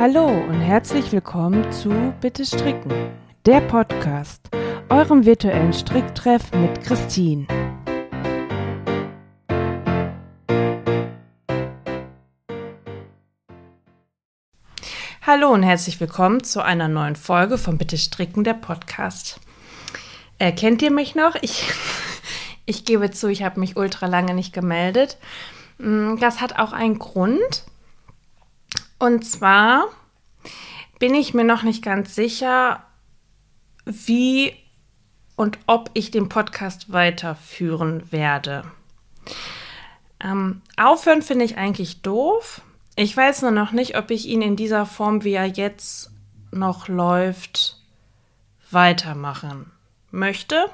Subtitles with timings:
[0.00, 2.90] Hallo und herzlich willkommen zu Bitte Stricken,
[3.44, 4.48] der Podcast,
[4.88, 7.46] eurem virtuellen Stricktreff mit Christine.
[15.20, 19.38] Hallo und herzlich willkommen zu einer neuen Folge von Bitte Stricken, der Podcast.
[20.38, 21.36] Äh, kennt ihr mich noch?
[21.42, 21.70] Ich,
[22.64, 25.18] ich gebe zu, ich habe mich ultra lange nicht gemeldet.
[25.76, 27.66] Mm, das hat auch einen Grund.
[29.00, 29.88] Und zwar
[31.00, 32.84] bin ich mir noch nicht ganz sicher,
[33.86, 34.52] wie
[35.36, 38.64] und ob ich den Podcast weiterführen werde.
[40.22, 42.60] Ähm, aufhören finde ich eigentlich doof.
[42.94, 46.10] Ich weiß nur noch nicht, ob ich ihn in dieser Form, wie er jetzt
[46.52, 47.80] noch läuft,
[48.70, 49.72] weitermachen
[50.10, 50.66] möchte.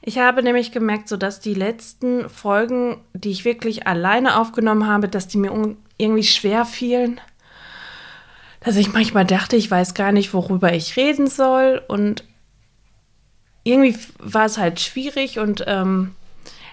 [0.00, 5.08] Ich habe nämlich gemerkt, so dass die letzten Folgen, die ich wirklich alleine aufgenommen habe,
[5.08, 7.20] dass die mir irgendwie schwer fielen.
[8.64, 11.82] Dass ich manchmal dachte, ich weiß gar nicht, worüber ich reden soll.
[11.88, 12.24] Und
[13.64, 16.14] irgendwie war es halt schwierig und ähm,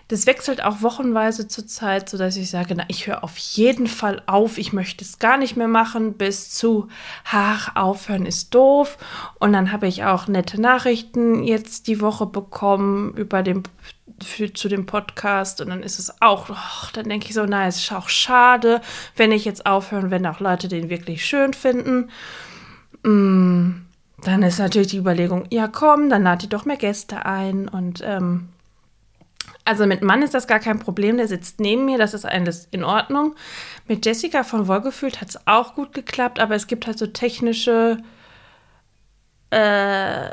[0.10, 4.23] das wechselt auch wochenweise zur Zeit, sodass ich sage, na, ich höre auf jeden Fall
[4.26, 6.88] auf, ich möchte es gar nicht mehr machen, bis zu,
[7.32, 8.98] ach, aufhören ist doof.
[9.40, 13.62] Und dann habe ich auch nette Nachrichten jetzt die Woche bekommen über den,
[14.23, 15.62] für, zu dem Podcast.
[15.62, 18.81] Und dann ist es auch, oh, dann denke ich so, na, es ist auch schade,
[19.16, 22.09] wenn ich jetzt aufhören, wenn auch Leute den wirklich schön finden.
[23.03, 23.81] Mm,
[24.23, 28.02] dann ist natürlich die Überlegung, ja komm, dann lade ich doch mehr Gäste ein und
[28.03, 28.50] ähm,
[29.66, 32.67] also mit Mann ist das gar kein Problem, der sitzt neben mir, das ist alles
[32.72, 33.36] in Ordnung.
[33.88, 37.98] Mit Jessica von Wohlgefühlt hat es auch gut geklappt, aber es gibt halt so technische,
[39.52, 40.30] äh,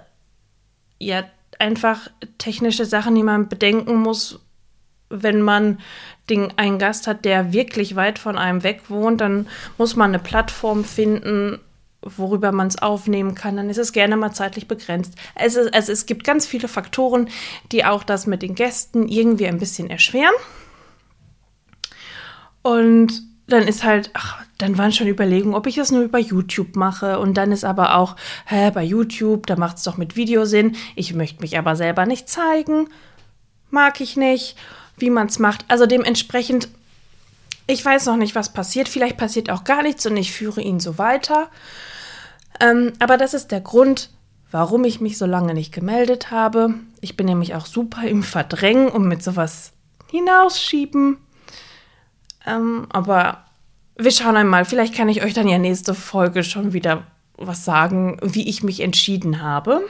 [0.98, 1.24] ja,
[1.58, 4.40] einfach technische Sachen, die man bedenken muss,
[5.08, 5.78] wenn man
[6.28, 10.18] den, einen Gast hat, der wirklich weit von einem weg wohnt, dann muss man eine
[10.18, 11.60] Plattform finden,
[12.02, 15.14] worüber man es aufnehmen kann, dann ist es gerne mal zeitlich begrenzt.
[15.34, 17.28] Es ist, also es gibt ganz viele Faktoren,
[17.72, 20.34] die auch das mit den Gästen irgendwie ein bisschen erschweren.
[22.62, 26.74] Und dann ist halt, ach, dann waren schon Überlegungen, ob ich das nur über YouTube
[26.74, 27.18] mache.
[27.18, 30.76] Und dann ist aber auch, hä, bei YouTube, da macht es doch mit Video Sinn.
[30.96, 32.88] Ich möchte mich aber selber nicht zeigen.
[33.70, 34.56] Mag ich nicht,
[34.96, 35.64] wie man es macht.
[35.68, 36.68] Also dementsprechend,
[37.66, 38.88] ich weiß noch nicht, was passiert.
[38.88, 41.48] Vielleicht passiert auch gar nichts und ich führe ihn so weiter.
[42.60, 44.10] Ähm, aber das ist der Grund,
[44.50, 46.74] warum ich mich so lange nicht gemeldet habe.
[47.00, 49.72] Ich bin nämlich auch super im Verdrängen und mit sowas
[50.10, 51.18] hinausschieben.
[52.46, 53.44] Ähm, aber
[53.96, 54.64] wir schauen einmal.
[54.64, 57.04] Vielleicht kann ich euch dann ja nächste Folge schon wieder
[57.36, 59.82] was sagen, wie ich mich entschieden habe.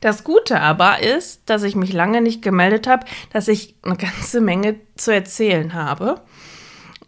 [0.00, 4.40] Das Gute aber ist, dass ich mich lange nicht gemeldet habe, dass ich eine ganze
[4.40, 6.20] Menge zu erzählen habe.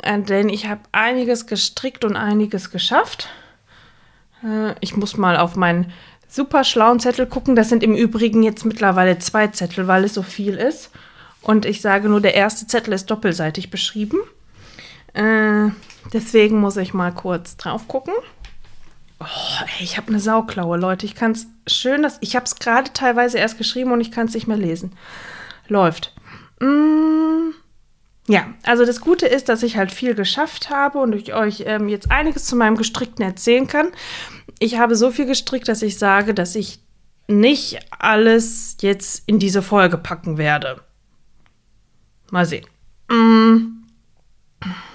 [0.02, 3.28] Äh, denn ich habe einiges gestrickt und einiges geschafft.
[4.44, 5.92] Äh, ich muss mal auf meinen
[6.28, 7.56] super schlauen Zettel gucken.
[7.56, 10.90] Das sind im Übrigen jetzt mittlerweile zwei Zettel, weil es so viel ist.
[11.42, 14.18] Und ich sage nur, der erste Zettel ist doppelseitig beschrieben.
[15.12, 15.70] Äh,
[16.12, 18.14] deswegen muss ich mal kurz drauf gucken.
[19.20, 21.06] Oh, ey, ich habe eine Sauklaue, Leute.
[21.06, 24.26] Ich kann es schön, dass ich habe es gerade teilweise erst geschrieben und ich kann
[24.26, 24.92] es nicht mehr lesen.
[25.68, 26.14] Läuft.
[26.60, 27.50] Mm,
[28.26, 31.88] ja, also das Gute ist, dass ich halt viel geschafft habe und ich euch ähm,
[31.88, 33.88] jetzt einiges zu meinem Gestrickten erzählen kann.
[34.58, 36.80] Ich habe so viel gestrickt, dass ich sage, dass ich
[37.28, 40.80] nicht alles jetzt in diese Folge packen werde.
[42.32, 42.66] Mal sehen.
[43.10, 43.84] Mm.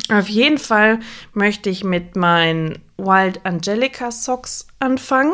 [0.09, 0.99] Auf jeden Fall
[1.33, 5.33] möchte ich mit meinen Wild Angelica Socks anfangen.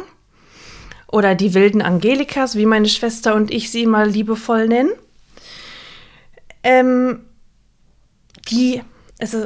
[1.08, 4.92] Oder die wilden Angelikas, wie meine Schwester und ich sie mal liebevoll nennen.
[6.64, 7.22] Ähm,
[8.50, 8.82] die,
[9.22, 9.46] also,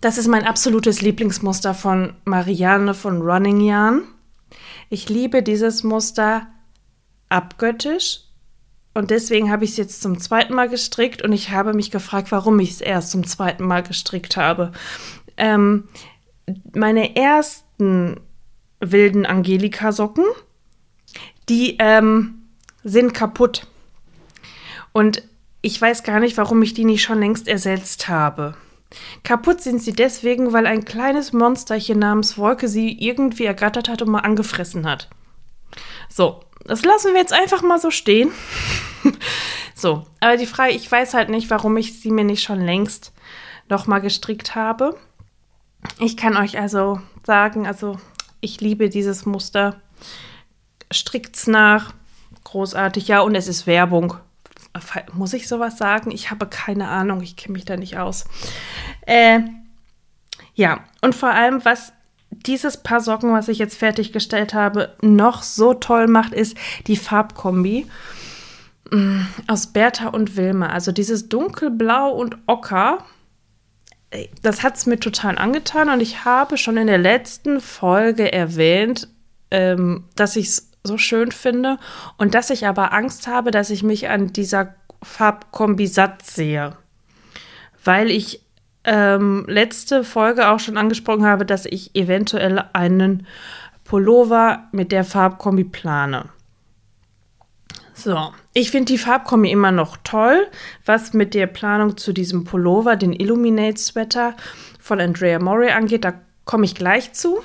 [0.00, 4.04] das ist mein absolutes Lieblingsmuster von Marianne von Running Yarn.
[4.88, 6.46] Ich liebe dieses Muster
[7.28, 8.25] abgöttisch
[8.96, 12.32] und deswegen habe ich es jetzt zum zweiten Mal gestrickt und ich habe mich gefragt,
[12.32, 14.72] warum ich es erst zum zweiten Mal gestrickt habe.
[15.36, 15.84] Ähm,
[16.74, 18.20] meine ersten
[18.80, 20.24] wilden Angelika-Socken,
[21.50, 22.46] die ähm,
[22.84, 23.66] sind kaputt.
[24.92, 25.22] Und
[25.60, 28.54] ich weiß gar nicht, warum ich die nicht schon längst ersetzt habe.
[29.24, 34.08] Kaputt sind sie deswegen, weil ein kleines Monsterchen namens Wolke sie irgendwie ergattert hat und
[34.08, 35.10] mal angefressen hat.
[36.08, 38.30] So, das lassen wir jetzt einfach mal so stehen.
[39.74, 43.12] so, aber die Frage, ich weiß halt nicht, warum ich sie mir nicht schon längst
[43.68, 44.96] noch mal gestrickt habe.
[45.98, 47.98] Ich kann euch also sagen, also
[48.40, 49.80] ich liebe dieses Muster.
[50.90, 51.94] Strickt's nach.
[52.44, 54.14] Großartig, ja, und es ist Werbung.
[55.12, 56.10] Muss ich sowas sagen?
[56.10, 58.24] Ich habe keine Ahnung, ich kenne mich da nicht aus.
[59.02, 59.40] Äh,
[60.54, 61.92] ja, und vor allem, was
[62.30, 66.56] dieses Paar Socken, was ich jetzt fertiggestellt habe, noch so toll macht, ist
[66.86, 67.86] die Farbkombi
[68.90, 70.68] mm, aus Bertha und Wilma.
[70.68, 73.04] Also dieses dunkelblau und ocker,
[74.42, 79.08] das hat es mir total angetan und ich habe schon in der letzten Folge erwähnt,
[79.50, 81.78] ähm, dass ich es so schön finde
[82.16, 86.76] und dass ich aber Angst habe, dass ich mich an dieser Farbkombi satt sehe.
[87.84, 88.45] Weil ich
[88.86, 93.26] ähm, letzte Folge auch schon angesprochen habe, dass ich eventuell einen
[93.84, 96.26] Pullover mit der Farbkombi plane.
[97.94, 100.46] So, ich finde die Farbkombi immer noch toll.
[100.84, 104.34] Was mit der Planung zu diesem Pullover, den Illuminate Sweater
[104.80, 107.38] von Andrea Murray angeht, da komme ich gleich zu.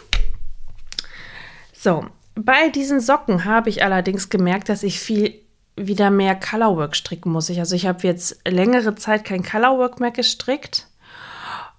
[1.74, 2.06] So,
[2.36, 5.34] bei diesen Socken habe ich allerdings gemerkt, dass ich viel
[5.76, 7.50] wieder mehr Colorwork stricken muss.
[7.50, 10.88] Also ich habe jetzt längere Zeit kein Colorwork mehr gestrickt.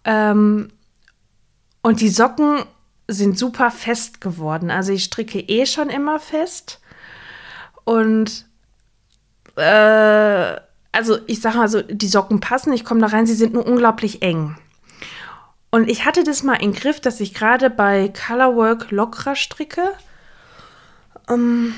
[0.04, 0.68] Ähm,
[1.82, 2.64] und die Socken
[3.08, 4.70] sind super fest geworden.
[4.70, 6.80] Also ich stricke eh schon immer fest.
[7.84, 8.46] Und
[9.56, 10.56] äh,
[10.92, 13.66] also ich sage mal so, die Socken passen, ich komme da rein, sie sind nur
[13.66, 14.56] unglaublich eng.
[15.70, 19.92] Und ich hatte das mal im Griff, dass ich gerade bei Colorwork lockerer stricke.
[21.28, 21.74] Ähm,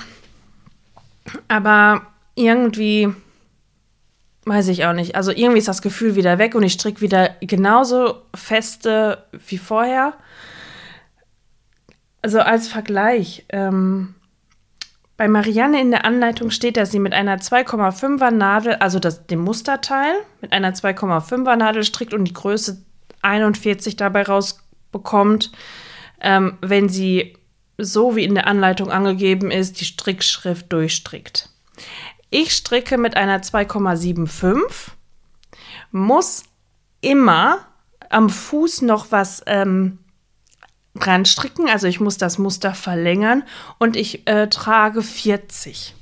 [1.48, 3.14] aber irgendwie
[4.46, 5.16] weiß ich auch nicht.
[5.16, 10.14] Also irgendwie ist das Gefühl wieder weg und ich stricke wieder genauso feste wie vorher.
[12.22, 14.14] Also als Vergleich, ähm,
[15.16, 19.40] bei Marianne in der Anleitung steht, dass sie mit einer 2,5er Nadel, also das, dem
[19.40, 22.82] Musterteil, mit einer 2,5er Nadel strickt und die Größe
[23.22, 25.52] 41 dabei rausbekommt,
[26.20, 27.36] ähm, wenn sie
[27.78, 31.48] so wie in der Anleitung angegeben ist, die Strickschrift durchstrickt.
[32.36, 34.90] Ich stricke mit einer 2,75,
[35.92, 36.42] muss
[37.00, 37.60] immer
[38.10, 40.00] am Fuß noch was ähm,
[40.96, 43.44] dran stricken, also ich muss das Muster verlängern
[43.78, 45.94] und ich äh, trage 40.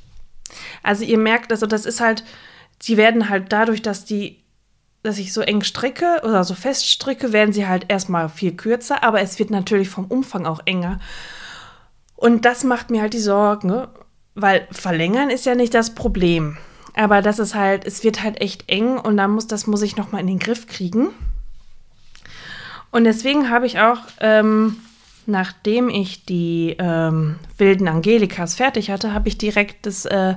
[0.82, 2.24] Also ihr merkt, also das ist halt,
[2.80, 4.42] sie werden halt dadurch, dass die,
[5.02, 9.02] dass ich so eng stricke oder so fest stricke, werden sie halt erstmal viel kürzer,
[9.04, 10.98] aber es wird natürlich vom Umfang auch enger.
[12.16, 13.86] Und das macht mir halt die Sorgen,
[14.34, 16.58] weil verlängern ist ja nicht das Problem.
[16.94, 19.96] Aber das ist halt, es wird halt echt eng und dann muss, das muss ich
[19.96, 21.08] nochmal in den Griff kriegen.
[22.90, 24.76] Und deswegen habe ich auch, ähm,
[25.24, 30.34] nachdem ich die ähm, wilden Angelikas fertig hatte, habe ich direkt das, äh,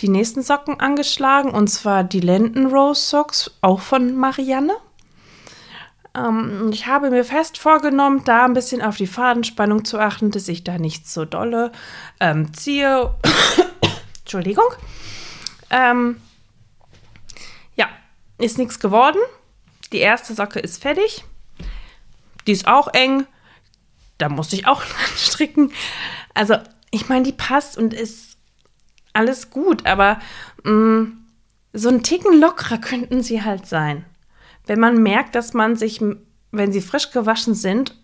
[0.00, 1.50] die nächsten Socken angeschlagen.
[1.50, 4.74] Und zwar die Lenden Rose Socks, auch von Marianne.
[6.14, 10.48] Ähm, ich habe mir fest vorgenommen, da ein bisschen auf die Fadenspannung zu achten, dass
[10.48, 11.72] ich da nicht so dolle
[12.20, 13.14] ähm, ziehe.
[14.20, 14.68] Entschuldigung.
[15.70, 16.20] Ähm,
[17.74, 17.88] ja,
[18.38, 19.18] ist nichts geworden.
[19.92, 21.24] Die erste Socke ist fertig.
[22.46, 23.26] Die ist auch eng.
[24.18, 24.82] Da musste ich auch
[25.16, 25.72] stricken.
[26.32, 26.56] Also,
[26.90, 28.36] ich meine, die passt und ist
[29.12, 30.20] alles gut, aber
[30.62, 31.20] mh, mm,
[31.72, 34.04] so ein Ticken lockerer könnten sie halt sein
[34.66, 36.00] wenn man merkt, dass man sich,
[36.50, 37.96] wenn sie frisch gewaschen sind,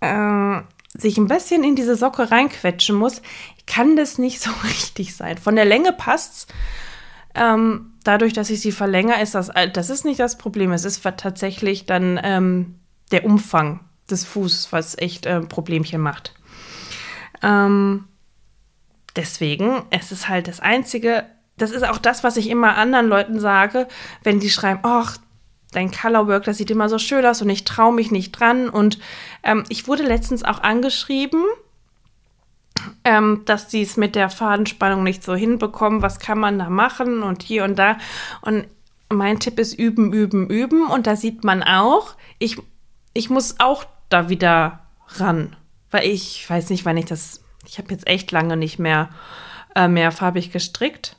[0.00, 0.60] äh,
[0.96, 3.20] sich ein bisschen in diese Socke reinquetschen muss,
[3.66, 5.38] kann das nicht so richtig sein.
[5.38, 6.46] Von der Länge passt's.
[7.34, 10.72] Ähm, dadurch, dass ich sie verlängere, ist das, das ist nicht das Problem.
[10.72, 12.78] Es ist tatsächlich dann ähm,
[13.10, 16.34] der Umfang des Fußes, was echt äh, Problemchen macht.
[17.42, 18.04] Ähm,
[19.16, 23.40] deswegen, es ist halt das Einzige, das ist auch das, was ich immer anderen Leuten
[23.40, 23.88] sage,
[24.22, 25.18] wenn die schreiben, ach,
[25.74, 28.68] dein Colorwork, das sieht immer so schön aus und ich traue mich nicht dran.
[28.68, 28.98] Und
[29.42, 31.42] ähm, ich wurde letztens auch angeschrieben,
[33.04, 36.02] ähm, dass sie es mit der Fadenspannung nicht so hinbekommen.
[36.02, 37.98] Was kann man da machen und hier und da?
[38.40, 38.66] Und
[39.08, 40.86] mein Tipp ist üben, üben, üben.
[40.86, 42.56] Und da sieht man auch, ich,
[43.12, 45.56] ich muss auch da wieder ran.
[45.90, 47.42] Weil ich weiß nicht, wann ich das.
[47.66, 49.10] Ich habe jetzt echt lange nicht mehr
[49.74, 51.16] äh, mehrfarbig gestrickt.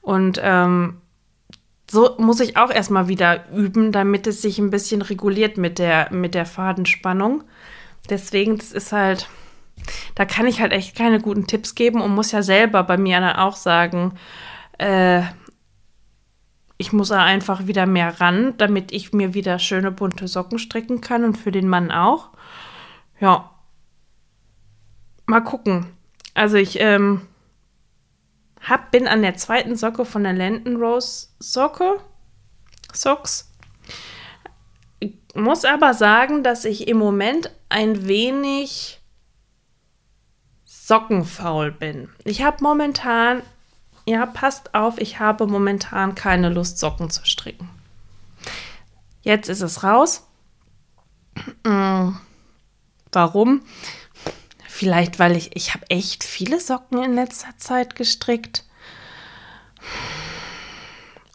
[0.00, 1.00] Und ähm,
[1.90, 6.12] so muss ich auch erstmal wieder üben, damit es sich ein bisschen reguliert mit der,
[6.12, 7.44] mit der Fadenspannung.
[8.10, 9.28] Deswegen, das ist halt,
[10.14, 13.20] da kann ich halt echt keine guten Tipps geben und muss ja selber bei mir
[13.20, 14.14] dann auch sagen,
[14.78, 15.22] äh,
[16.78, 21.00] ich muss da einfach wieder mehr ran, damit ich mir wieder schöne bunte Socken stricken
[21.00, 22.30] kann und für den Mann auch.
[23.20, 23.50] Ja.
[25.26, 25.86] Mal gucken.
[26.34, 27.22] Also ich, ähm,
[28.68, 32.00] hab, bin an der zweiten Socke von der Lenten Rose Socke.
[32.92, 33.52] Socks.
[35.34, 39.00] Muss aber sagen, dass ich im Moment ein wenig
[40.64, 42.08] sockenfaul bin.
[42.24, 43.42] Ich habe momentan,
[44.06, 47.68] ja, passt auf, ich habe momentan keine Lust, Socken zu stricken.
[49.22, 50.26] Jetzt ist es raus.
[53.12, 53.62] Warum?
[54.76, 58.62] Vielleicht, weil ich, ich habe echt viele Socken in letzter Zeit gestrickt.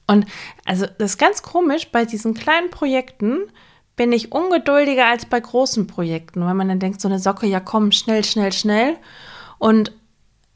[0.05, 0.27] Und
[0.63, 3.51] also das ist ganz komisch, bei diesen kleinen Projekten
[3.95, 7.59] bin ich ungeduldiger als bei großen Projekten, weil man dann denkt, so eine Socke, ja
[7.59, 8.97] komm, schnell, schnell, schnell.
[9.57, 9.91] Und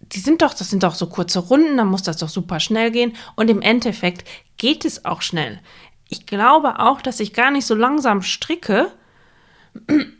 [0.01, 2.91] die sind doch, das sind doch so kurze Runden, dann muss das doch super schnell
[2.91, 3.15] gehen.
[3.35, 4.27] Und im Endeffekt
[4.57, 5.59] geht es auch schnell.
[6.07, 8.91] Ich glaube auch, dass ich gar nicht so langsam stricke.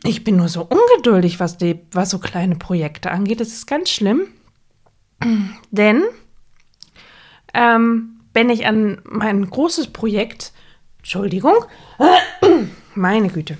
[0.06, 3.40] Ich bin nur so ungeduldig, was, die, was so kleine Projekte angeht.
[3.40, 4.28] Das ist ganz schlimm.
[5.70, 6.04] Denn
[7.54, 10.52] ähm, wenn ich an mein großes Projekt,
[10.98, 11.54] Entschuldigung,
[12.94, 13.56] meine Güte,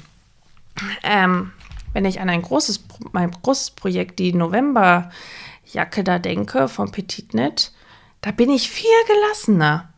[1.02, 1.52] ähm,
[1.94, 7.72] wenn ich an ein großes, mein großes Projekt, die Novemberjacke da denke vom Petit Net,
[8.20, 9.88] da bin ich viel gelassener.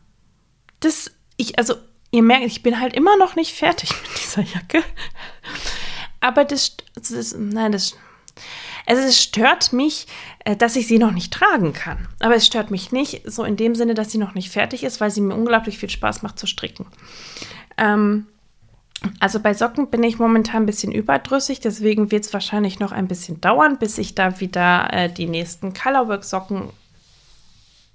[0.79, 1.75] Das, ich, also,
[2.11, 4.81] ihr merkt, ich bin halt immer noch nicht fertig mit dieser Jacke.
[6.21, 7.95] Aber das, das nein, das,
[8.85, 10.07] also es stört mich,
[10.45, 12.07] äh, dass ich sie noch nicht tragen kann.
[12.19, 14.99] Aber es stört mich nicht so in dem Sinne, dass sie noch nicht fertig ist,
[15.01, 16.85] weil sie mir unglaublich viel Spaß macht zu stricken.
[17.77, 18.27] Ähm,
[19.19, 23.07] also bei Socken bin ich momentan ein bisschen überdrüssig, deswegen wird es wahrscheinlich noch ein
[23.07, 26.69] bisschen dauern, bis ich da wieder äh, die nächsten Colorwork-Socken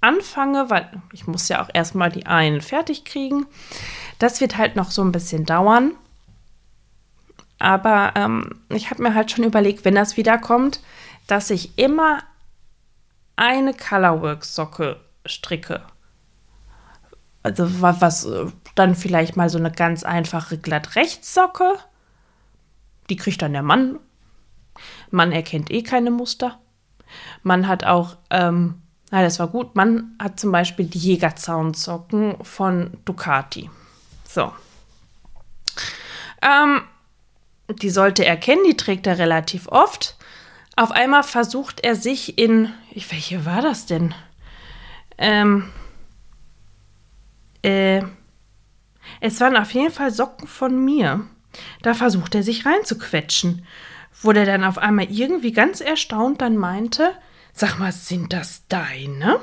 [0.01, 3.45] anfange, weil ich muss ja auch erstmal die einen fertig kriegen.
[4.19, 5.91] Das wird halt noch so ein bisschen dauern.
[7.59, 10.81] Aber ähm, ich habe mir halt schon überlegt, wenn das wiederkommt,
[11.27, 12.19] dass ich immer
[13.35, 15.81] eine Colorworks-Socke stricke.
[17.43, 18.27] Also was
[18.75, 21.75] dann vielleicht mal so eine ganz einfache Glatt-Rechts-Socke.
[23.09, 23.99] Die kriegt dann der Mann.
[25.11, 26.59] Mann erkennt eh keine Muster.
[27.43, 28.81] Man hat auch, ähm,
[29.11, 29.75] na, das war gut.
[29.75, 33.69] Man hat zum Beispiel die Jägerzaunsocken von Ducati.
[34.27, 34.51] So.
[36.41, 36.81] Ähm,
[37.69, 40.15] die sollte er kennen, die trägt er relativ oft.
[40.75, 44.13] Auf einmal versucht er sich in, welche war das denn?
[45.17, 45.71] Ähm,
[47.61, 48.03] äh,
[49.21, 51.25] es waren auf jeden Fall Socken von mir.
[51.81, 53.65] Da versucht er sich reinzuquetschen,
[54.21, 57.13] wo der dann auf einmal irgendwie ganz erstaunt dann meinte,
[57.53, 59.39] sag mal, sind das deine?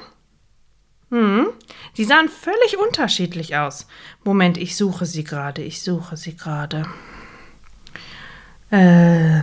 [1.11, 1.49] Hm,
[1.97, 3.87] die sahen völlig unterschiedlich aus.
[4.25, 6.87] Moment, ich suche sie gerade, ich suche sie gerade.
[8.73, 9.39] Äh,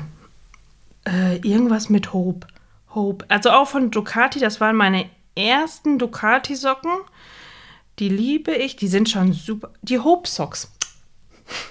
[1.06, 2.48] äh, irgendwas mit Hope.
[2.96, 3.26] Hope.
[3.30, 6.92] Also auch von Ducati, das waren meine ersten Ducati-Socken.
[8.00, 9.72] Die liebe ich, die sind schon super.
[9.82, 10.72] Die Hope Socks.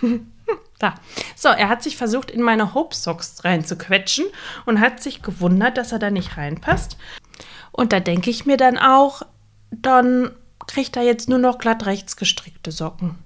[0.79, 0.95] da.
[1.35, 4.27] So, er hat sich versucht, in meine Hope Socks reinzuquetschen
[4.67, 6.97] und hat sich gewundert, dass er da nicht reinpasst.
[7.73, 9.23] Und da denke ich mir dann auch,
[9.71, 10.31] dann
[10.67, 13.17] kriegt er jetzt nur noch glatt rechts gestrickte Socken.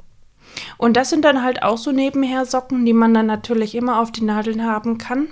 [0.78, 4.12] Und das sind dann halt auch so nebenher Socken, die man dann natürlich immer auf
[4.12, 5.28] die Nadeln haben kann.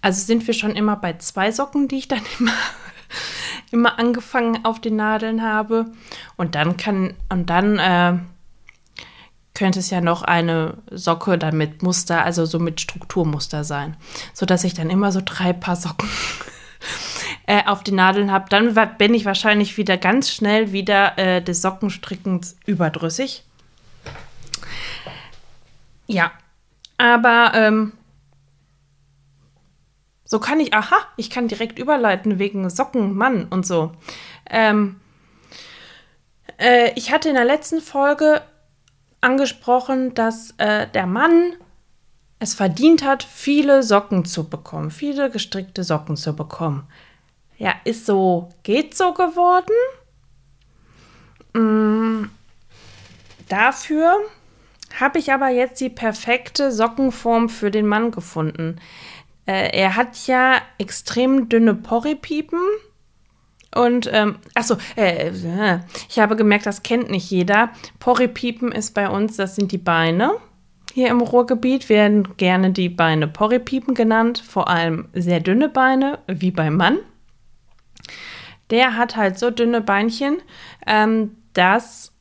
[0.00, 2.52] Also sind wir schon immer bei zwei Socken, die ich dann immer,
[3.70, 5.86] immer angefangen auf den Nadeln habe.
[6.36, 8.18] Und dann kann, und dann äh,
[9.54, 13.96] könnte es ja noch eine Socke dann mit Muster, also so mit Strukturmuster sein.
[14.32, 16.08] Sodass ich dann immer so drei Paar Socken
[17.46, 18.46] äh, auf den Nadeln habe.
[18.50, 23.47] Dann bin ich wahrscheinlich wieder ganz schnell wieder äh, des Sockenstrickens überdrüssig.
[26.08, 26.32] Ja,
[26.96, 27.92] aber ähm,
[30.24, 33.92] so kann ich, aha, ich kann direkt überleiten wegen Socken, Mann und so.
[34.50, 35.00] Ähm,
[36.58, 38.42] äh, ich hatte in der letzten Folge
[39.20, 41.54] angesprochen, dass äh, der Mann
[42.38, 46.86] es verdient hat, viele Socken zu bekommen, viele gestrickte Socken zu bekommen.
[47.58, 49.74] Ja, ist so, geht so geworden.
[51.52, 52.30] Mm,
[53.48, 54.16] dafür
[55.00, 58.76] habe ich aber jetzt die perfekte Sockenform für den Mann gefunden.
[59.46, 62.60] Äh, er hat ja extrem dünne Porripiepen.
[63.74, 65.78] Und, ähm, achso, äh, äh,
[66.08, 67.70] ich habe gemerkt, das kennt nicht jeder.
[67.98, 70.32] Porripiepen ist bei uns, das sind die Beine.
[70.92, 76.50] Hier im Ruhrgebiet werden gerne die Beine Porripiepen genannt, vor allem sehr dünne Beine, wie
[76.50, 76.98] beim Mann.
[78.70, 80.38] Der hat halt so dünne Beinchen,
[80.86, 82.12] ähm, dass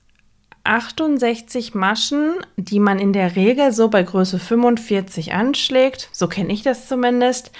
[0.67, 6.63] 68 Maschen, die man in der Regel so bei Größe 45 anschlägt, so kenne ich
[6.63, 7.51] das zumindest,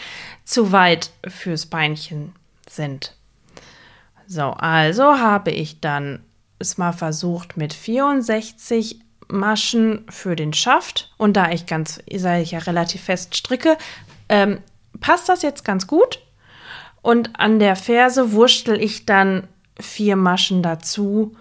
[0.45, 2.33] zu weit fürs Beinchen
[2.69, 3.15] sind.
[4.27, 6.19] So, also habe ich dann
[6.59, 8.99] es mal versucht mit 64
[9.29, 13.77] Maschen für den Schaft und da ich ganz, sei ich ja relativ fest stricke,
[14.29, 14.59] ähm,
[14.99, 16.19] passt das jetzt ganz gut.
[17.01, 19.47] Und an der Ferse wurschtel ich dann
[19.79, 21.35] vier Maschen dazu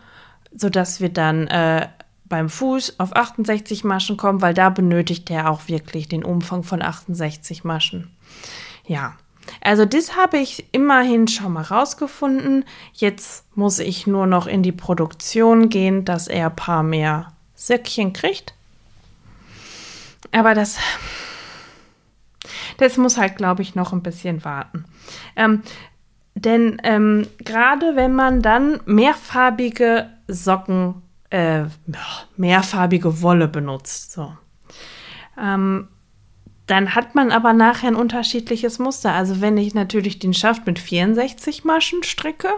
[0.57, 1.89] sodass wir dann äh,
[2.25, 6.83] beim Fuß auf 68 Maschen kommen, weil da benötigt er auch wirklich den Umfang von
[6.83, 8.11] 68 Maschen.
[8.87, 9.15] Ja,
[9.61, 12.65] also das habe ich immerhin schon mal rausgefunden.
[12.93, 18.13] Jetzt muss ich nur noch in die Produktion gehen, dass er ein paar mehr Söckchen
[18.13, 18.55] kriegt.
[20.33, 20.79] Aber das,
[22.79, 24.85] das muss halt, glaube ich, noch ein bisschen warten.
[25.37, 25.63] Ähm,
[26.35, 31.65] denn ähm, gerade wenn man dann mehrfarbige Socken, äh,
[32.37, 34.33] mehrfarbige Wolle benutzt, so,
[35.41, 35.89] ähm,
[36.67, 39.13] dann hat man aber nachher ein unterschiedliches Muster.
[39.13, 42.49] Also wenn ich natürlich den Schaft mit 64 Maschen stricke,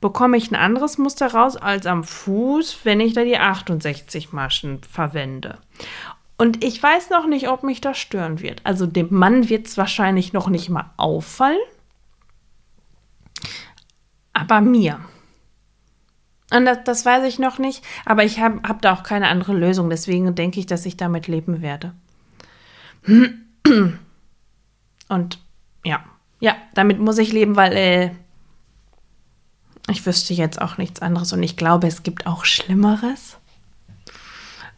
[0.00, 4.82] bekomme ich ein anderes Muster raus als am Fuß, wenn ich da die 68 Maschen
[4.82, 5.58] verwende.
[6.38, 8.60] Und ich weiß noch nicht, ob mich das stören wird.
[8.64, 11.58] Also dem Mann wird es wahrscheinlich noch nicht mal auffallen,
[14.32, 15.00] aber mir.
[16.52, 19.54] Und das, das weiß ich noch nicht, aber ich habe hab da auch keine andere
[19.54, 19.88] Lösung.
[19.88, 21.92] Deswegen denke ich, dass ich damit leben werde.
[25.08, 25.38] Und
[25.84, 26.04] ja,
[26.40, 28.10] ja, damit muss ich leben, weil äh,
[29.88, 31.32] ich wüsste jetzt auch nichts anderes.
[31.32, 33.38] Und ich glaube, es gibt auch Schlimmeres,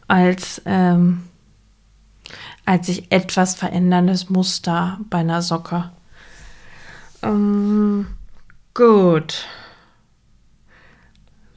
[0.06, 1.24] als, ähm,
[2.64, 5.90] als sich etwas veränderndes Muster bei einer Socke.
[7.22, 8.06] Ähm,
[8.74, 9.46] gut.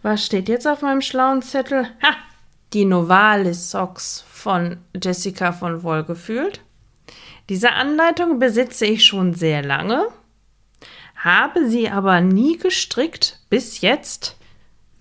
[0.07, 1.83] Was steht jetzt auf meinem schlauen Zettel?
[2.01, 2.15] Ha!
[2.71, 6.61] Die Novalis Socks von Jessica von Wohlgefühlt.
[7.49, 10.07] Diese Anleitung besitze ich schon sehr lange,
[11.17, 14.37] habe sie aber nie gestrickt bis jetzt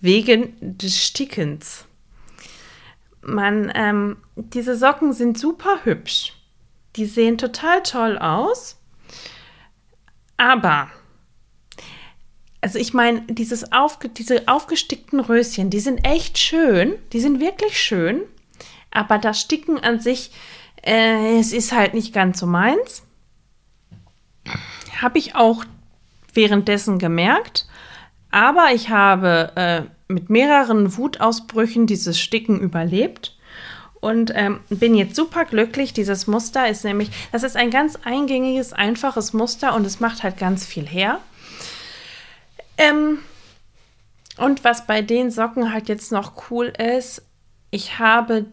[0.00, 1.84] wegen des Stickens.
[3.20, 6.32] Man, ähm, diese Socken sind super hübsch.
[6.96, 8.76] Die sehen total toll aus.
[10.36, 10.88] Aber,
[12.60, 16.94] also ich meine, dieses aufge, diese aufgestickten Röschen, die sind echt schön.
[17.12, 18.22] Die sind wirklich schön.
[18.90, 20.30] Aber das Sticken an sich,
[20.82, 23.02] äh, es ist halt nicht ganz so meins.
[25.00, 25.64] Habe ich auch
[26.32, 27.66] währenddessen gemerkt.
[28.30, 33.36] Aber ich habe äh, mit mehreren Wutausbrüchen dieses Sticken überlebt
[34.00, 35.92] und ähm, bin jetzt super glücklich.
[35.92, 40.38] Dieses Muster ist nämlich, das ist ein ganz eingängiges, einfaches Muster und es macht halt
[40.38, 41.20] ganz viel her.
[42.78, 43.18] Ähm,
[44.36, 47.22] und was bei den Socken halt jetzt noch cool ist,
[47.70, 48.46] ich habe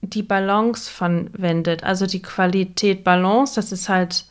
[0.00, 4.26] die Balance verwendet, also die Qualität Balance, das ist halt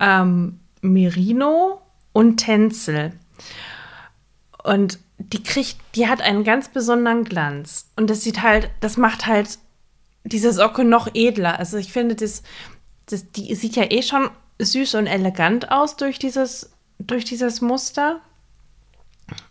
[0.00, 1.80] ähm, Merino
[2.12, 3.12] und Tencel.
[4.62, 7.90] Und die kriegt, die hat einen ganz besonderen Glanz.
[7.96, 9.58] Und das sieht halt, das macht halt
[10.24, 11.58] diese Socke noch edler.
[11.58, 12.42] Also ich finde, das,
[13.06, 18.20] das, die sieht ja eh schon süß und elegant aus durch dieses, durch dieses Muster.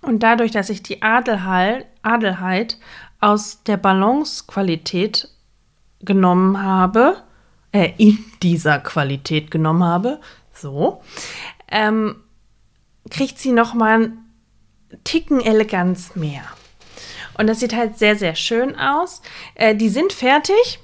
[0.02, 2.78] Und dadurch, dass ich die Adelheit, Adelheid
[3.20, 5.30] aus der Balancequalität
[6.02, 7.24] genommen habe,
[7.72, 10.20] äh, in dieser Qualität genommen habe,
[10.54, 11.02] so,
[11.70, 12.18] ähm,
[13.10, 14.18] kriegt sie noch mal einen
[15.04, 16.44] Ticken Eleganz mehr.
[17.38, 19.22] Und das sieht halt sehr, sehr schön aus.
[19.56, 20.80] Äh, die sind fertig.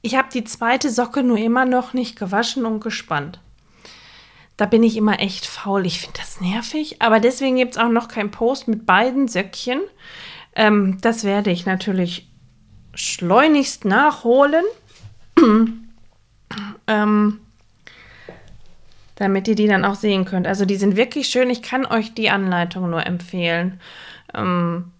[0.00, 3.40] Ich habe die zweite Socke nur immer noch nicht gewaschen und gespannt.
[4.56, 5.84] Da bin ich immer echt faul.
[5.86, 7.02] Ich finde das nervig.
[7.02, 9.80] Aber deswegen gibt es auch noch kein Post mit beiden Söckchen.
[10.54, 12.28] Ähm, das werde ich natürlich
[12.94, 14.64] schleunigst nachholen.
[16.86, 17.40] ähm,
[19.16, 20.46] damit ihr die dann auch sehen könnt.
[20.46, 21.50] Also die sind wirklich schön.
[21.50, 23.80] Ich kann euch die Anleitung nur empfehlen.
[24.34, 24.92] Ähm,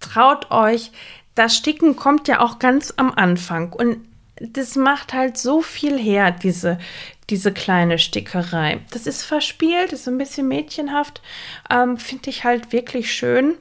[0.00, 0.90] traut euch.
[1.34, 3.98] Das Sticken kommt ja auch ganz am Anfang und
[4.40, 6.78] das macht halt so viel her, diese,
[7.30, 8.80] diese kleine Stickerei.
[8.90, 11.22] Das ist verspielt, ist ein bisschen mädchenhaft,
[11.70, 13.54] ähm, finde ich halt wirklich schön.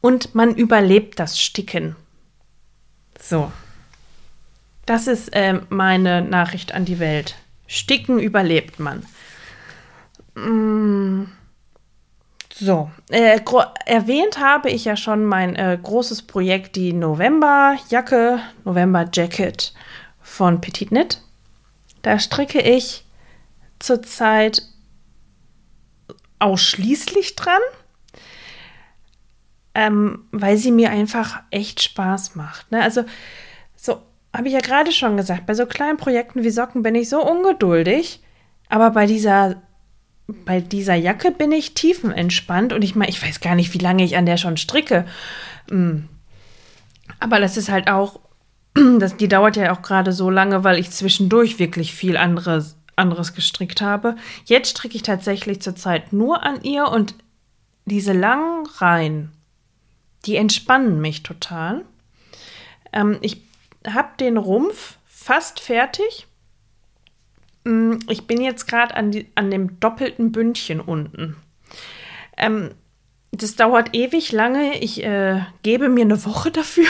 [0.00, 1.96] Und man überlebt das Sticken.
[3.18, 3.50] So.
[4.84, 7.36] Das ist äh, meine Nachricht an die Welt.
[7.66, 9.02] Sticken überlebt man.
[10.34, 11.30] Mm.
[12.56, 13.40] So, äh,
[13.84, 19.74] erwähnt habe ich ja schon mein äh, großes Projekt, die November-Jacke, November-Jacket
[20.20, 21.23] von Petit Knit.
[22.04, 23.06] Da stricke ich
[23.78, 24.62] zurzeit
[26.38, 27.60] ausschließlich dran,
[29.74, 32.70] ähm, weil sie mir einfach echt Spaß macht.
[32.70, 32.82] Ne?
[32.82, 33.04] Also
[33.74, 34.02] so
[34.36, 37.24] habe ich ja gerade schon gesagt, bei so kleinen Projekten wie Socken bin ich so
[37.26, 38.22] ungeduldig,
[38.68, 39.62] aber bei dieser
[40.26, 44.04] bei dieser Jacke bin ich tiefenentspannt und ich meine, ich weiß gar nicht, wie lange
[44.04, 45.06] ich an der schon stricke.
[45.70, 46.00] Mm.
[47.20, 48.20] Aber das ist halt auch,
[48.98, 53.34] das, die dauert ja auch gerade so lange, weil ich zwischendurch wirklich viel anderes, anderes
[53.34, 54.16] gestrickt habe.
[54.44, 57.14] Jetzt stricke ich tatsächlich zurzeit nur an ihr und
[57.86, 59.32] diese langen Reihen,
[60.24, 61.84] die entspannen mich total.
[62.92, 63.42] Ähm, ich
[63.86, 66.26] habe den Rumpf fast fertig.
[67.64, 71.36] Mm, ich bin jetzt gerade an, an dem doppelten Bündchen unten.
[72.36, 72.70] Ähm,
[73.32, 74.78] das dauert ewig lange.
[74.78, 76.86] Ich äh, gebe mir eine Woche dafür.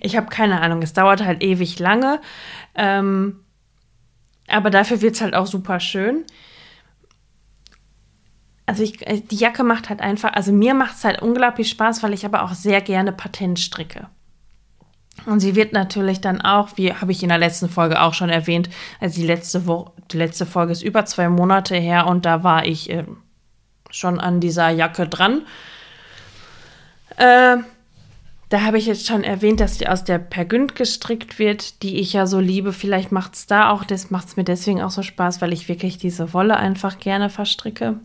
[0.00, 0.82] Ich habe keine Ahnung.
[0.82, 2.20] Es dauert halt ewig lange.
[2.74, 3.40] Ähm,
[4.48, 6.24] aber dafür wird es halt auch super schön.
[8.66, 12.02] Also ich, äh, die Jacke macht halt einfach, also mir macht es halt unglaublich Spaß,
[12.02, 14.08] weil ich aber auch sehr gerne Patent stricke.
[15.26, 18.30] Und sie wird natürlich dann auch, wie habe ich in der letzten Folge auch schon
[18.30, 22.42] erwähnt, also die letzte, Wo die letzte Folge ist über zwei Monate her und da
[22.42, 23.04] war ich äh,
[23.90, 25.42] schon an dieser Jacke dran.
[27.16, 27.58] Äh,
[28.52, 32.12] da habe ich jetzt schon erwähnt, dass die aus der Pergünd gestrickt wird, die ich
[32.12, 32.74] ja so liebe.
[32.74, 35.68] Vielleicht macht es da auch, das macht es mir deswegen auch so Spaß, weil ich
[35.68, 37.98] wirklich diese Wolle einfach gerne verstricke.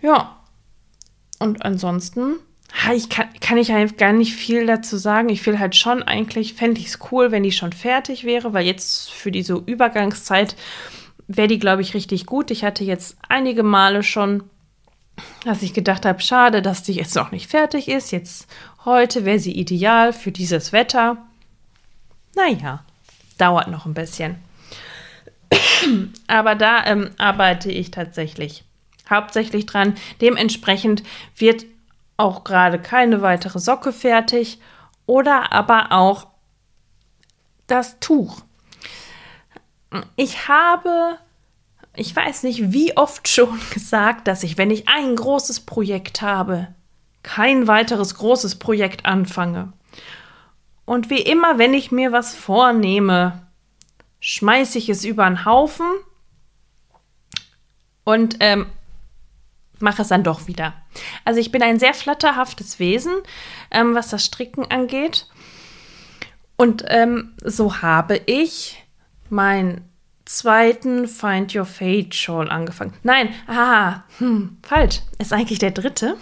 [0.00, 0.36] Ja.
[1.40, 2.36] Und ansonsten
[2.94, 5.28] ich kann, kann ich halt gar nicht viel dazu sagen.
[5.28, 8.64] Ich will halt schon eigentlich, fände ich es cool, wenn die schon fertig wäre, weil
[8.64, 10.56] jetzt für diese Übergangszeit
[11.26, 12.50] wäre die, glaube ich, richtig gut.
[12.50, 14.44] Ich hatte jetzt einige Male schon,
[15.44, 18.12] dass ich gedacht habe, schade, dass die jetzt noch nicht fertig ist.
[18.12, 18.48] Jetzt
[18.84, 21.18] heute wäre sie ideal für dieses Wetter.
[22.34, 22.84] Naja,
[23.38, 24.36] dauert noch ein bisschen.
[26.26, 28.64] Aber da ähm, arbeite ich tatsächlich
[29.08, 29.94] hauptsächlich dran.
[30.20, 31.02] Dementsprechend
[31.36, 31.64] wird
[32.16, 34.58] auch gerade keine weitere Socke fertig
[35.06, 36.26] oder aber auch
[37.66, 38.42] das Tuch.
[40.16, 41.18] Ich habe,
[41.96, 46.68] ich weiß nicht, wie oft schon gesagt, dass ich, wenn ich ein großes Projekt habe,
[47.22, 49.72] kein weiteres großes Projekt anfange.
[50.84, 53.48] Und wie immer, wenn ich mir was vornehme,
[54.20, 55.86] schmeiße ich es über den Haufen
[58.04, 58.66] und ähm,
[59.80, 60.74] mache es dann doch wieder.
[61.24, 63.14] Also ich bin ein sehr flatterhaftes Wesen,
[63.72, 65.26] ähm, was das Stricken angeht.
[66.56, 68.82] Und ähm, so habe ich
[69.28, 69.95] meinen
[70.26, 72.92] zweiten Find Your Fate Shawl angefangen.
[73.02, 75.00] Nein, ah, hm, falsch.
[75.18, 76.16] Ist eigentlich der dritte.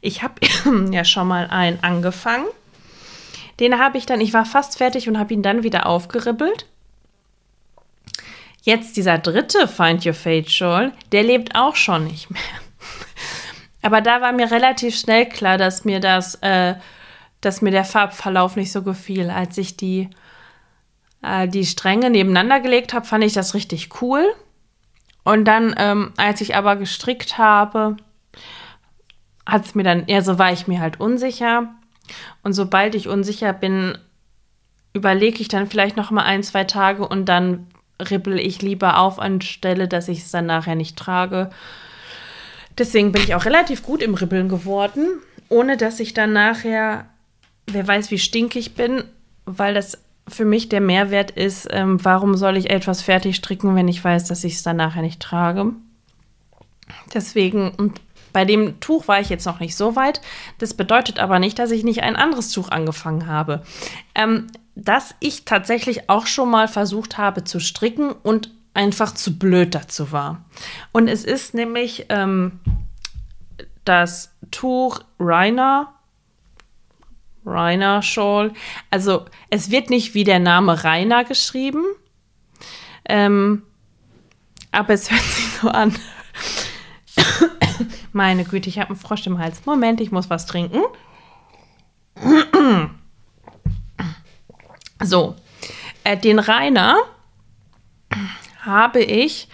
[0.00, 0.34] Ich habe
[0.90, 2.46] ja schon mal einen angefangen.
[3.60, 6.66] Den habe ich dann, ich war fast fertig und habe ihn dann wieder aufgeribbelt.
[8.62, 12.40] Jetzt dieser dritte Find Your Fate Shawl, der lebt auch schon nicht mehr.
[13.82, 16.74] Aber da war mir relativ schnell klar, dass mir das, äh,
[17.40, 19.30] dass mir der Farbverlauf nicht so gefiel.
[19.30, 20.08] Als ich die,
[21.22, 24.24] äh, die Stränge nebeneinander gelegt habe, fand ich das richtig cool.
[25.24, 27.96] Und dann, ähm, als ich aber gestrickt habe,
[29.46, 31.74] hat es mir dann, ja, so war ich mir halt unsicher.
[32.42, 33.96] Und sobald ich unsicher bin,
[34.92, 37.66] überlege ich dann vielleicht noch mal ein, zwei Tage und dann
[38.10, 41.50] ribbel ich lieber auf anstelle, dass ich es dann nachher nicht trage.
[42.78, 45.06] Deswegen bin ich auch relativ gut im Ribbeln geworden,
[45.48, 47.06] ohne dass ich dann nachher,
[47.66, 49.04] wer weiß, wie stinkig bin,
[49.44, 53.88] weil das für mich der Mehrwert ist, ähm, warum soll ich etwas fertig stricken, wenn
[53.88, 55.72] ich weiß, dass ich es dann nachher nicht trage.
[57.12, 58.00] Deswegen, und
[58.32, 60.20] bei dem Tuch war ich jetzt noch nicht so weit.
[60.58, 63.62] Das bedeutet aber nicht, dass ich nicht ein anderes Tuch angefangen habe.
[64.14, 69.74] Ähm, dass ich tatsächlich auch schon mal versucht habe zu stricken und einfach zu blöd
[69.74, 70.44] dazu war.
[70.92, 72.60] Und es ist nämlich ähm,
[73.84, 75.92] das Tuch Rainer.
[77.44, 78.52] Rainer Shawl.
[78.90, 81.84] Also es wird nicht wie der Name Rainer geschrieben.
[83.04, 83.62] Ähm,
[84.70, 85.94] aber es hört sich so an.
[88.12, 89.64] Meine Güte, ich habe einen Frosch im Hals.
[89.66, 90.82] Moment, ich muss was trinken.
[95.04, 95.34] So,
[96.04, 96.96] äh, den Rainer
[98.60, 99.48] habe ich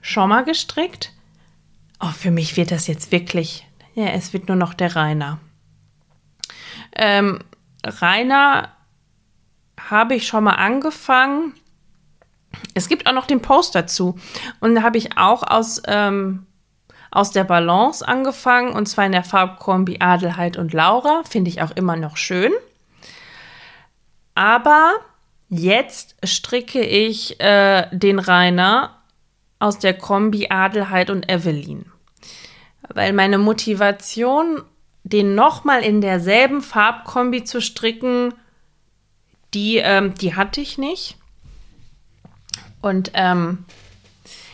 [0.00, 1.12] schon mal gestrickt.
[2.00, 5.40] Oh, für mich wird das jetzt wirklich, ja, es wird nur noch der Rainer.
[6.94, 7.40] Ähm,
[7.84, 8.70] Rainer
[9.78, 11.54] habe ich schon mal angefangen.
[12.74, 14.18] Es gibt auch noch den Post dazu.
[14.60, 16.46] Und da habe ich auch aus, ähm,
[17.10, 18.72] aus der Balance angefangen.
[18.72, 21.22] Und zwar in der Farbkombi Adelheid und Laura.
[21.28, 22.52] Finde ich auch immer noch schön.
[24.34, 24.94] Aber
[25.48, 28.96] jetzt stricke ich äh, den Rainer
[29.58, 31.86] aus der Kombi Adelheid und Evelyn.
[32.88, 34.62] Weil meine Motivation,
[35.12, 38.34] den nochmal in derselben Farbkombi zu stricken,
[39.54, 41.16] die, ähm, die hatte ich nicht.
[42.80, 43.64] Und ähm,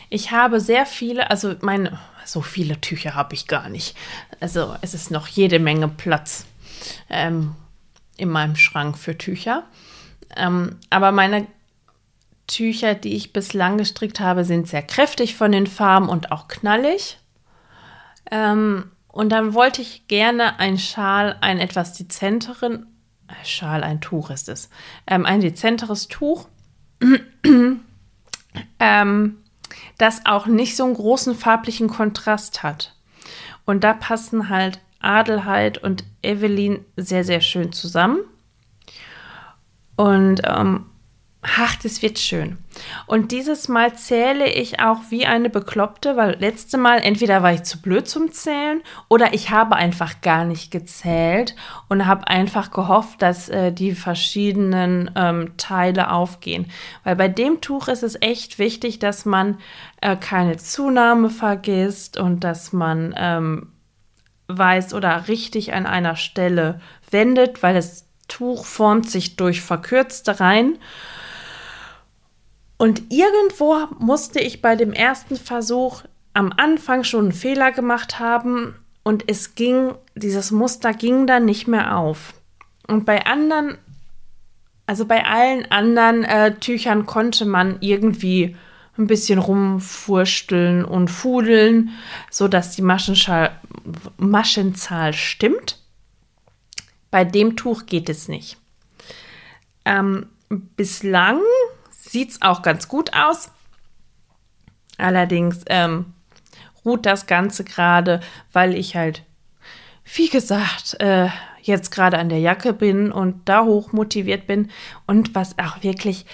[0.09, 3.97] ich habe sehr viele, also meine, so viele Tücher habe ich gar nicht.
[4.39, 6.45] Also es ist noch jede Menge Platz.
[7.09, 7.55] Ähm,
[8.17, 9.63] in meinem Schrank für Tücher.
[10.35, 11.47] Ähm, aber meine
[12.47, 17.17] Tücher, die ich bislang gestrickt habe, sind sehr kräftig von den Farben und auch knallig.
[18.29, 22.87] Ähm, und dann wollte ich gerne ein Schal, einen etwas dezenteren,
[23.27, 24.71] äh, Schal, ein Tuch ist es,
[25.05, 26.47] ähm, ein dezenteres Tuch,
[28.79, 29.37] ähm,
[29.99, 32.95] das auch nicht so einen großen farblichen Kontrast hat.
[33.65, 38.21] Und da passen halt Adelheid und Evelyn sehr, sehr schön zusammen.
[39.95, 40.87] Und ähm,
[41.43, 42.57] ach, das wird schön.
[43.05, 47.63] Und dieses Mal zähle ich auch wie eine Bekloppte, weil letzte Mal entweder war ich
[47.63, 51.55] zu blöd zum Zählen oder ich habe einfach gar nicht gezählt
[51.89, 56.71] und habe einfach gehofft, dass äh, die verschiedenen ähm, Teile aufgehen.
[57.03, 59.59] Weil bei dem Tuch ist es echt wichtig, dass man
[60.01, 63.73] äh, keine Zunahme vergisst und dass man ähm,
[64.47, 70.79] weiß oder richtig an einer Stelle wendet, weil das Tuch formt sich durch verkürzte Reihen.
[72.77, 78.75] Und irgendwo musste ich bei dem ersten Versuch am Anfang schon einen Fehler gemacht haben
[79.03, 82.33] und es ging, dieses Muster ging dann nicht mehr auf.
[82.87, 83.77] Und bei anderen,
[84.85, 88.55] also bei allen anderen äh, Tüchern konnte man irgendwie
[88.97, 91.91] ein bisschen rumfursteln und fudeln,
[92.29, 93.59] sodass die Maschenzahl,
[94.17, 95.79] Maschenzahl stimmt.
[97.09, 98.57] Bei dem Tuch geht es nicht.
[99.85, 101.39] Ähm, bislang
[102.13, 103.51] sieht es auch ganz gut aus.
[104.97, 106.13] Allerdings ähm,
[106.85, 108.21] ruht das Ganze gerade,
[108.53, 109.23] weil ich halt,
[110.05, 111.29] wie gesagt, äh,
[111.61, 114.69] jetzt gerade an der Jacke bin und da hoch motiviert bin.
[115.07, 116.25] Und was auch wirklich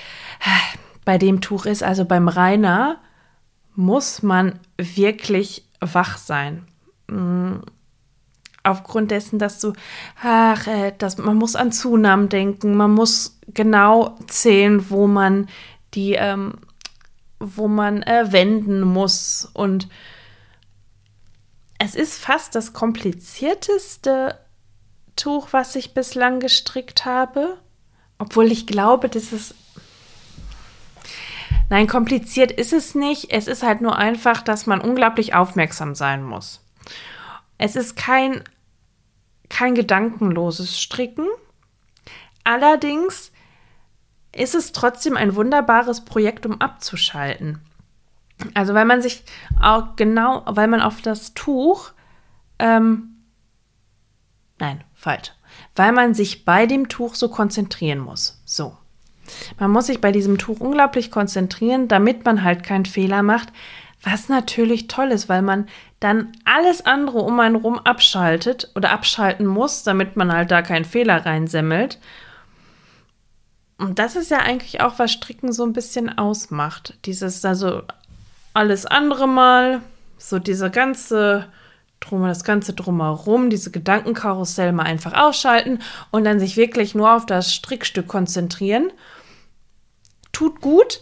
[0.41, 2.97] äh, bei dem Tuch ist, also beim Rainer,
[3.75, 6.67] muss man wirklich wach sein.
[7.07, 7.61] Mhm.
[8.61, 9.71] Aufgrund dessen, dass du,
[10.21, 15.47] ach, äh, dass, man muss an Zunahmen denken, man muss genau zählen, wo man
[15.93, 16.55] die, ähm,
[17.39, 19.49] wo man äh, wenden muss.
[19.53, 19.87] Und
[21.77, 24.39] es ist fast das komplizierteste
[25.15, 27.57] Tuch, was ich bislang gestrickt habe.
[28.17, 29.55] Obwohl ich glaube, dass es.
[31.69, 33.31] Nein, kompliziert ist es nicht.
[33.31, 36.61] Es ist halt nur einfach, dass man unglaublich aufmerksam sein muss.
[37.57, 38.43] Es ist kein,
[39.49, 41.27] kein gedankenloses Stricken.
[42.43, 43.31] Allerdings
[44.35, 47.59] ist es trotzdem ein wunderbares Projekt, um abzuschalten.
[48.53, 49.23] Also weil man sich
[49.61, 51.91] auch genau, weil man auf das Tuch,
[52.57, 53.15] ähm,
[54.59, 55.33] nein, falsch,
[55.75, 58.41] weil man sich bei dem Tuch so konzentrieren muss.
[58.45, 58.77] So.
[59.59, 63.49] Man muss sich bei diesem Tuch unglaublich konzentrieren, damit man halt keinen Fehler macht,
[64.01, 65.67] was natürlich toll ist, weil man
[65.99, 70.85] dann alles andere um einen rum abschaltet oder abschalten muss, damit man halt da keinen
[70.85, 71.99] Fehler reinsemmelt.
[73.79, 76.95] Und das ist ja eigentlich auch, was Stricken so ein bisschen ausmacht.
[77.05, 77.83] Dieses, also
[78.53, 79.81] alles andere mal,
[80.17, 81.47] so diese ganze
[82.01, 85.79] drum, das ganze drumherum, diese Gedankenkarussell mal einfach ausschalten
[86.11, 88.91] und dann sich wirklich nur auf das Strickstück konzentrieren.
[90.33, 91.01] Tut gut.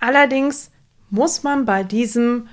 [0.00, 0.70] Allerdings
[1.10, 2.48] muss man bei diesem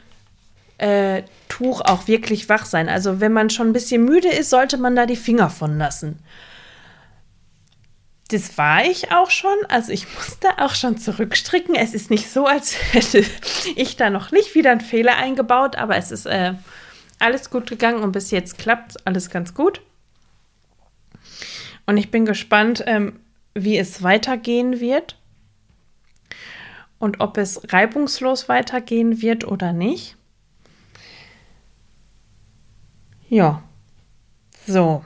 [0.77, 2.89] äh, Tuch auch wirklich wach sein.
[2.89, 6.19] Also wenn man schon ein bisschen müde ist, sollte man da die Finger von lassen
[8.29, 9.55] das war ich auch schon.
[9.69, 11.75] Also ich musste auch schon zurückstricken.
[11.75, 13.23] Es ist nicht so, als hätte
[13.75, 16.53] ich da noch nicht wieder einen Fehler eingebaut, aber es ist äh,
[17.19, 19.81] alles gut gegangen und bis jetzt klappt alles ganz gut.
[21.85, 23.19] Und ich bin gespannt, ähm,
[23.53, 25.17] wie es weitergehen wird
[26.97, 30.17] und ob es reibungslos weitergehen wird oder nicht.
[33.29, 33.63] Ja,
[34.65, 35.03] so.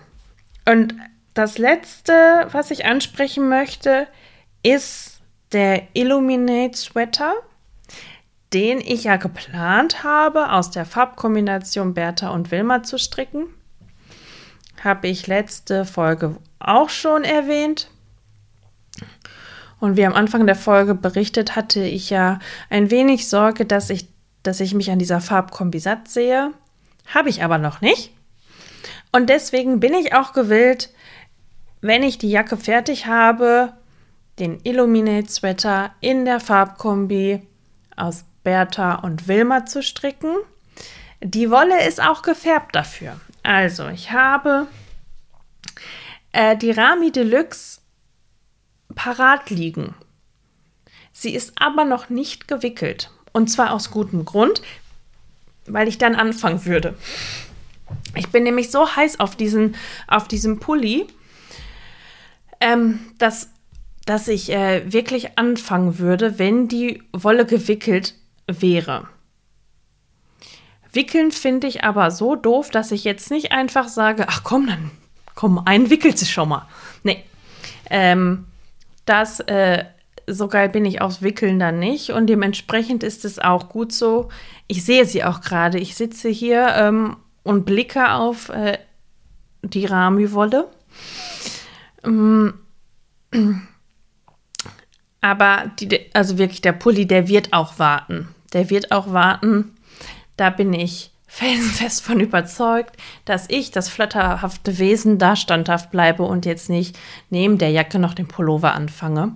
[0.65, 0.95] Und
[1.33, 4.07] das letzte, was ich ansprechen möchte,
[4.63, 7.33] ist der Illuminate Sweater,
[8.53, 13.47] den ich ja geplant habe, aus der Farbkombination Bertha und Wilma zu stricken.
[14.83, 17.89] Habe ich letzte Folge auch schon erwähnt.
[19.79, 22.39] Und wie am Anfang der Folge berichtet, hatte ich ja
[22.69, 24.07] ein wenig Sorge, dass ich,
[24.43, 26.51] dass ich mich an dieser Farbkombi satt sehe.
[27.13, 28.13] Habe ich aber noch nicht.
[29.11, 30.89] Und deswegen bin ich auch gewillt,
[31.81, 33.73] wenn ich die Jacke fertig habe,
[34.39, 37.41] den Illuminate Sweater in der Farbkombi
[37.95, 40.35] aus Bertha und Wilma zu stricken.
[41.21, 43.19] Die Wolle ist auch gefärbt dafür.
[43.43, 44.67] Also, ich habe
[46.31, 47.81] äh, die Rami Deluxe
[48.95, 49.95] parat liegen.
[51.11, 53.11] Sie ist aber noch nicht gewickelt.
[53.33, 54.61] Und zwar aus gutem Grund,
[55.65, 56.97] weil ich dann anfangen würde.
[58.15, 59.75] Ich bin nämlich so heiß auf diesen,
[60.07, 61.07] auf diesen Pulli,
[62.61, 63.49] ähm, dass,
[64.05, 68.15] dass ich äh, wirklich anfangen würde, wenn die Wolle gewickelt
[68.47, 69.07] wäre.
[70.91, 74.91] Wickeln finde ich aber so doof, dass ich jetzt nicht einfach sage, ach komm, dann
[75.35, 76.67] komm, ein wickelt sie schon mal.
[77.03, 77.23] Nee.
[77.89, 78.47] Ähm,
[79.05, 79.85] das, äh,
[80.27, 82.11] so geil bin ich aufs Wickeln dann nicht.
[82.11, 84.29] Und dementsprechend ist es auch gut so.
[84.67, 85.79] Ich sehe sie auch gerade.
[85.79, 88.77] Ich sitze hier ähm, und blicke auf äh,
[89.61, 90.67] die Rami-Wolle.
[92.03, 92.53] Ähm,
[95.21, 98.29] aber die, also wirklich der Pulli, der wird auch warten.
[98.53, 99.75] Der wird auch warten.
[100.37, 106.45] Da bin ich felsenfest von überzeugt, dass ich, das flatterhafte Wesen, da standhaft bleibe und
[106.45, 106.97] jetzt nicht
[107.29, 109.35] neben der Jacke noch den Pullover anfange.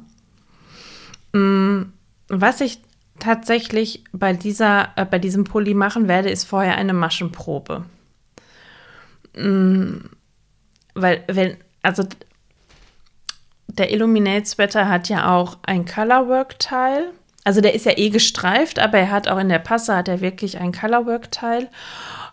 [1.33, 1.83] Mm,
[2.29, 2.79] was ich
[3.19, 7.85] tatsächlich bei, dieser, äh, bei diesem Pulli machen werde, ist vorher eine Maschenprobe.
[9.35, 9.97] Mm,
[10.95, 12.03] weil, wenn, also
[13.77, 17.11] der Illuminate Sweater hat ja auch ein Colorwork-Teil.
[17.43, 20.21] Also der ist ja eh gestreift, aber er hat auch in der Passe hat er
[20.21, 21.69] wirklich ein Colorwork-Teil.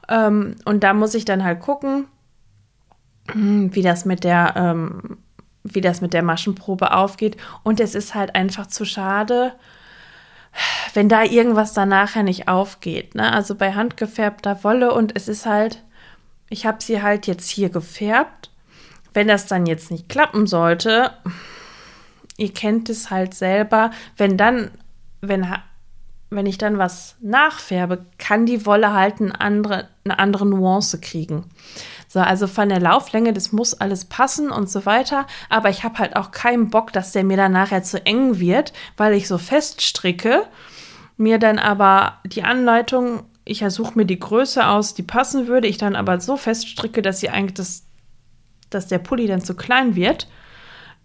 [0.08, 2.06] Ähm, und da muss ich dann halt gucken,
[3.32, 5.18] hm, wie das mit der, ähm,
[5.64, 7.36] wie das mit der Maschenprobe aufgeht.
[7.62, 9.54] Und es ist halt einfach zu schade,
[10.94, 13.14] wenn da irgendwas dann nachher nicht aufgeht.
[13.14, 13.32] Ne?
[13.32, 15.82] Also bei handgefärbter Wolle und es ist halt,
[16.48, 18.49] ich habe sie halt jetzt hier gefärbt
[19.12, 21.12] wenn das dann jetzt nicht klappen sollte,
[22.36, 24.70] ihr kennt es halt selber, wenn dann,
[25.20, 25.46] wenn,
[26.30, 31.44] wenn ich dann was nachfärbe, kann die Wolle halt eine andere, eine andere Nuance kriegen.
[32.08, 35.26] So, also von der Lauflänge, das muss alles passen und so weiter.
[35.48, 38.72] Aber ich habe halt auch keinen Bock, dass der mir dann nachher zu eng wird,
[38.96, 40.46] weil ich so feststricke.
[41.16, 45.76] Mir dann aber die Anleitung, ich ersuche mir die Größe aus, die passen würde, ich
[45.76, 47.84] dann aber so feststricke, dass sie eigentlich das
[48.70, 50.28] dass der Pulli dann zu klein wird,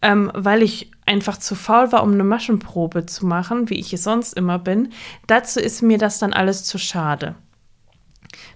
[0.01, 4.03] ähm, weil ich einfach zu faul war, um eine Maschenprobe zu machen, wie ich es
[4.03, 4.91] sonst immer bin.
[5.27, 7.35] Dazu ist mir das dann alles zu schade.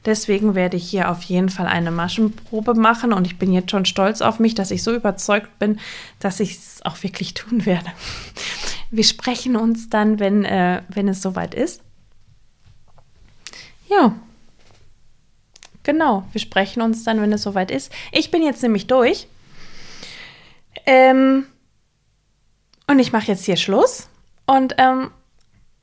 [0.06, 3.86] Deswegen werde ich hier auf jeden Fall eine Maschenprobe machen und ich bin jetzt schon
[3.86, 5.80] stolz auf mich, dass ich so überzeugt bin,
[6.19, 7.89] dass ich es auch wirklich tun werde.
[8.91, 11.82] Wir sprechen uns dann, wenn, äh, wenn es soweit ist.
[13.88, 14.15] Ja,
[15.89, 17.91] Genau, wir sprechen uns dann, wenn es soweit ist.
[18.12, 19.28] Ich bin jetzt nämlich durch.
[20.86, 21.47] Ähm,
[22.86, 24.08] und ich mache jetzt hier Schluss.
[24.45, 25.10] Und ähm,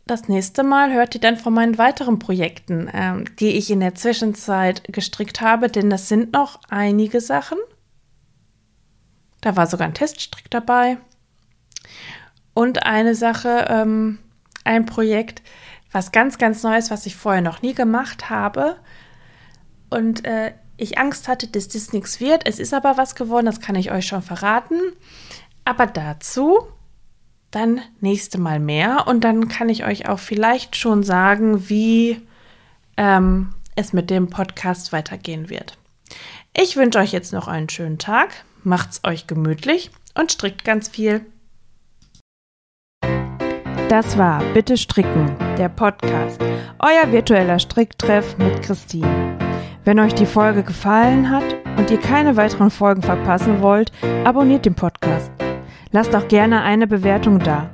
[0.06, 3.96] das nächste Mal hört ihr dann von meinen weiteren Projekten, ähm, die ich in der
[3.96, 7.58] Zwischenzeit gestrickt habe, denn das sind noch einige Sachen.
[9.40, 10.98] Da war sogar ein Teststrick dabei.
[12.54, 14.20] Und eine Sache, ähm,
[14.62, 15.42] ein Projekt,
[15.90, 18.76] was ganz, ganz Neues, was ich vorher noch nie gemacht habe
[19.96, 22.46] und äh, ich Angst hatte, dass das nichts wird.
[22.46, 24.78] Es ist aber was geworden, das kann ich euch schon verraten.
[25.64, 26.58] Aber dazu
[27.50, 32.20] dann nächste Mal mehr und dann kann ich euch auch vielleicht schon sagen, wie
[32.98, 35.78] ähm, es mit dem Podcast weitergehen wird.
[36.54, 38.28] Ich wünsche euch jetzt noch einen schönen Tag,
[38.62, 41.24] macht's euch gemütlich und strickt ganz viel.
[43.88, 46.40] Das war Bitte Stricken, der Podcast,
[46.80, 49.45] euer virtueller Stricktreff mit Christine.
[49.86, 51.44] Wenn euch die Folge gefallen hat
[51.78, 53.92] und ihr keine weiteren Folgen verpassen wollt,
[54.24, 55.30] abonniert den Podcast.
[55.92, 57.70] Lasst auch gerne eine Bewertung da.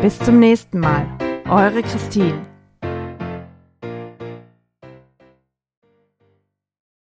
[0.00, 1.08] Bis zum nächsten Mal.
[1.48, 2.45] Eure Christine.